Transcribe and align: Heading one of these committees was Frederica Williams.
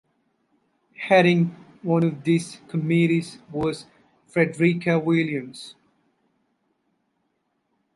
Heading 0.97 1.55
one 1.83 2.03
of 2.03 2.23
these 2.23 2.59
committees 2.67 3.37
was 3.51 3.85
Frederica 4.25 4.97
Williams. 4.97 5.75